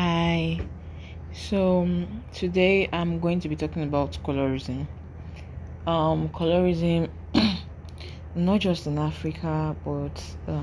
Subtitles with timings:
[0.00, 0.60] Hi.
[1.32, 4.86] So um, today I'm going to be talking about colorism.
[5.88, 7.10] Um, colorism,
[8.36, 10.62] not just in Africa, but uh,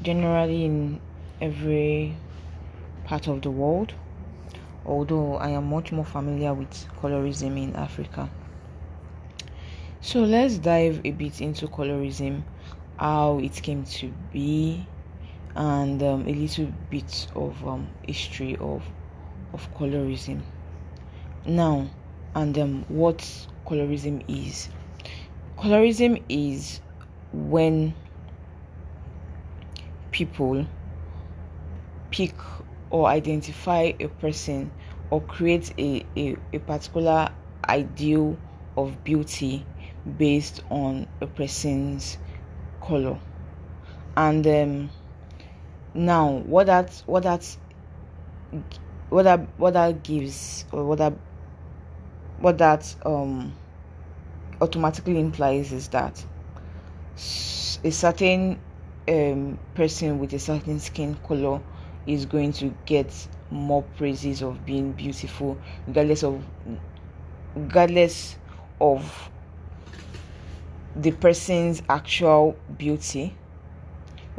[0.00, 0.98] generally in
[1.42, 2.16] every
[3.04, 3.92] part of the world.
[4.86, 6.72] Although I am much more familiar with
[7.02, 8.30] colorism in Africa.
[10.00, 12.44] So let's dive a bit into colorism,
[12.98, 14.86] how it came to be,
[15.54, 18.82] and um, a little bit of um, history of
[19.52, 20.42] of colorism.
[21.44, 21.90] Now,
[22.34, 23.18] and um, what
[23.66, 24.68] colorism is.
[25.58, 26.80] Colorism is
[27.32, 27.94] when
[30.10, 30.66] people
[32.10, 32.34] pick
[32.90, 34.70] or identify a person
[35.10, 37.28] or create a, a, a particular
[37.68, 38.36] ideal
[38.76, 39.64] of beauty
[40.18, 42.16] based on a person's
[42.80, 43.18] color
[44.16, 44.90] and um,
[45.94, 47.56] now what that what that
[49.08, 51.12] what that what that gives or what that
[52.38, 53.52] what that um
[54.60, 56.24] automatically implies is that
[57.84, 58.58] a certain
[59.08, 61.60] um, person with a certain skin color
[62.06, 63.12] is going to get
[63.50, 66.44] more praises of being beautiful regardless of
[67.54, 68.36] regardless
[68.80, 69.30] of
[70.96, 73.34] the person's actual beauty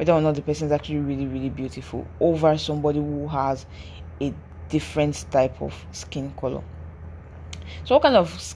[0.01, 3.67] whether or not the person is actually really really beautiful over somebody who has
[4.19, 4.33] a
[4.67, 6.63] different type of skin color.
[7.83, 8.55] So what kind of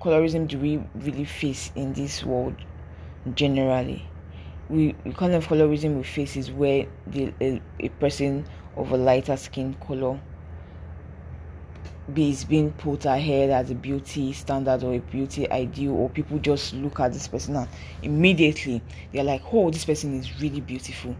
[0.00, 2.54] colorism do we really face in this world
[3.34, 4.08] generally?
[4.70, 8.96] We the kind of colorism we face is where the a, a person of a
[8.96, 10.18] lighter skin color
[12.14, 16.72] is being put ahead as a beauty standard or a beauty ideal or people just
[16.74, 17.68] look at this person and
[18.02, 18.80] immediately
[19.12, 21.16] they're like oh this person is really beautiful.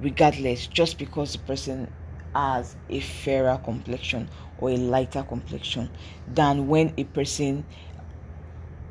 [0.00, 1.90] Regardless just because the person
[2.34, 5.90] has a fairer complexion or a lighter complexion
[6.26, 7.64] than when a person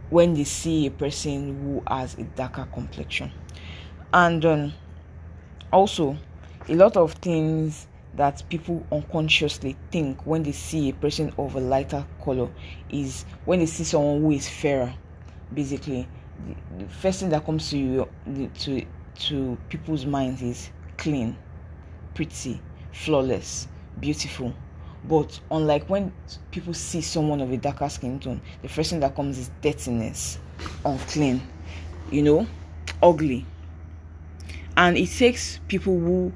[0.09, 3.31] when they see a person who has a darker complexion.
[4.13, 4.73] And um,
[5.71, 6.17] also
[6.69, 7.86] a lot of things
[8.17, 12.49] that people unconsciously think when they see a person of a lighter color
[12.89, 14.93] is when they see someone who is fairer
[15.53, 16.07] basically.
[16.45, 18.09] The, the first thing that comes to you
[18.59, 18.85] to
[19.19, 21.35] to people's minds is clean
[22.13, 22.59] pretty
[22.91, 23.67] flawless
[23.99, 24.53] beautiful.
[25.07, 26.11] But unlike when
[26.51, 30.39] people see someone of a darker skin tone the first thing that comes is dirtiness
[30.85, 31.41] unclean
[32.11, 32.47] you know
[33.01, 33.45] ugly.
[34.75, 36.31] And it takes people who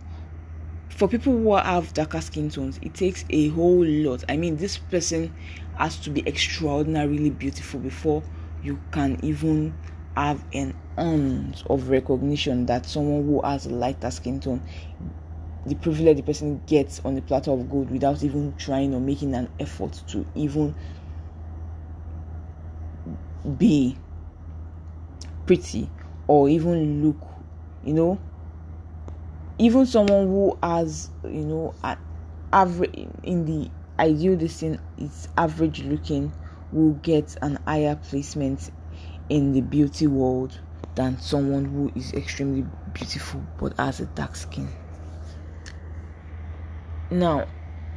[1.01, 4.23] for people who have darker skin tones, it takes a whole lot.
[4.29, 5.33] I mean, this person
[5.79, 8.21] has to be extraordinarily beautiful before
[8.61, 9.73] you can even
[10.15, 14.61] have an ounce of recognition that someone who has a lighter skin tone,
[15.65, 19.33] the privilege the person gets on the platter of gold without even trying or making
[19.33, 20.75] an effort to even
[23.57, 23.97] be
[25.47, 25.89] pretty
[26.27, 27.27] or even look,
[27.83, 28.19] you know,
[29.61, 31.95] even someone who has you know an
[32.51, 36.33] average in the ideal thing is average looking
[36.71, 38.71] will get an higher placement
[39.29, 40.59] in the beauty world
[40.95, 44.67] than someone who is extremely beautiful but has a dark skin.
[47.11, 47.47] Now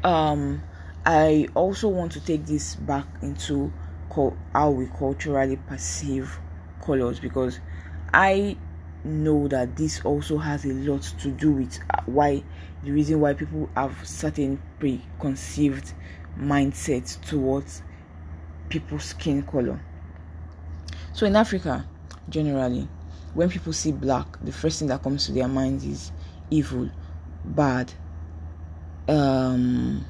[0.04, 0.62] um
[1.06, 3.72] i also want to take this back into
[4.52, 6.38] how we culturally perceive
[6.84, 7.58] colors because
[8.12, 8.56] i
[9.04, 12.42] know that this also has a lot to do with uh, why
[12.82, 15.92] the reason why people have certain preconceived
[16.38, 17.82] mindsets towards
[18.68, 19.80] people's skin color.
[21.12, 21.86] So in Africa,
[22.28, 22.88] generally,
[23.34, 26.12] when people see black, the first thing that comes to their minds is
[26.50, 26.90] evil,
[27.44, 27.92] bad,
[29.08, 30.04] um,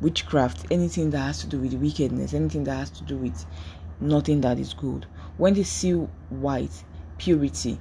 [0.00, 3.44] witchcraft, anything that has to do with wickedness, anything that has to do with
[4.00, 5.06] nothing that is good.
[5.40, 6.84] When they see white,
[7.16, 7.80] purity,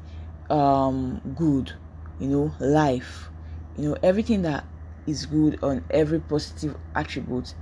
[0.50, 1.74] um, good,
[2.18, 3.30] you know, life,
[3.78, 4.63] you know, everything that
[5.06, 7.54] is good on every positive attribute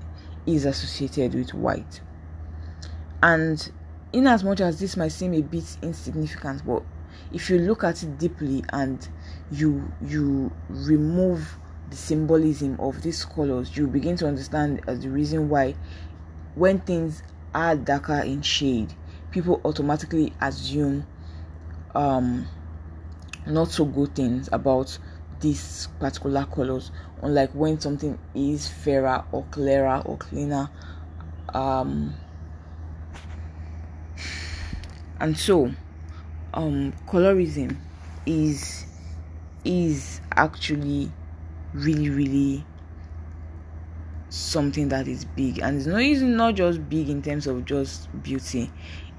[0.45, 2.01] is associated with white.
[3.23, 3.71] And
[4.13, 6.83] in as much as this might seem a bit insignificant, but
[7.33, 9.09] if you look at it deeply and
[9.49, 11.57] you you remove
[11.89, 15.73] the symbolism of these colors, you begin to understand as the reason why
[16.53, 17.23] when things
[17.55, 18.93] are darker in shade,
[19.31, 21.05] people automatically assume
[21.95, 22.47] um
[23.45, 24.97] not so good things about
[25.39, 26.91] these particular colors.
[27.21, 30.69] Unlike when something is fairer or clearer or cleaner
[31.53, 32.13] um
[35.19, 35.71] and so
[36.53, 37.77] um colorism
[38.25, 38.85] is
[39.63, 41.11] is actually
[41.73, 42.65] really really
[44.29, 45.59] something that is big.
[45.59, 48.71] And it's not it's not just big in terms of just beauty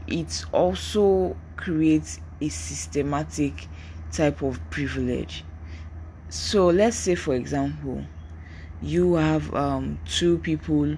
[0.08, 3.68] it also creates a systematic
[4.12, 5.44] type of privilege.
[6.28, 8.04] So let's say for example
[8.80, 10.96] you have um, two people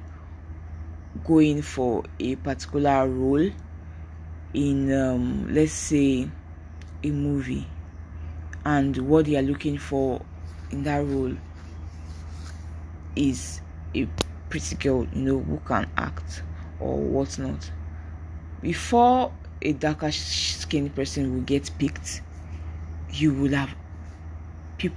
[1.24, 3.50] going for a particular role
[4.54, 6.28] in um, let's say
[7.02, 7.66] a movie
[8.64, 10.20] and what they are looking for
[10.70, 11.34] in that role
[13.16, 13.60] is
[13.94, 14.06] a
[14.48, 16.42] pretty girl you know who can act
[16.78, 17.70] or whatnot
[18.62, 22.22] before a darker skinned person will get picked
[23.12, 23.70] you will have
[24.78, 24.96] people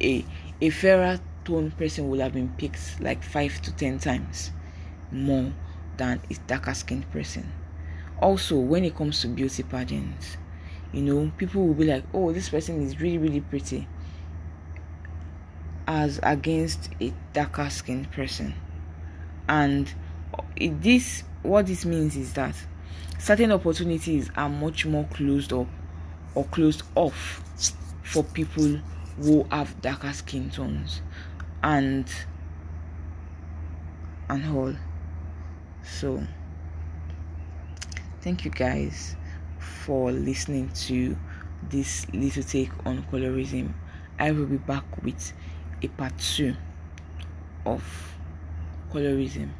[0.00, 0.24] a
[0.60, 4.50] a fairer toned person will have been picked like five to ten times
[5.10, 5.52] more
[5.96, 7.52] than a darker skinned person.
[8.20, 10.36] Also when it comes to beauty pageants
[10.92, 13.86] you know people will be like oh this person is really really pretty
[15.86, 18.54] as against a darker skinned person.
[19.48, 19.92] And
[20.32, 22.54] uh, this what this means is that
[23.18, 25.66] certain opportunities are much more closed up
[26.34, 27.42] or closed off
[28.02, 28.80] for people
[29.20, 31.02] who have darker skin tones
[31.62, 32.10] and
[34.28, 34.74] and all.
[35.84, 36.22] So
[38.20, 39.16] thank you guys
[39.58, 41.16] for listening to
[41.70, 43.72] this little take on colorism.
[44.18, 45.32] I will be back with
[45.82, 46.54] a part two
[47.66, 47.82] of
[48.92, 49.50] colorism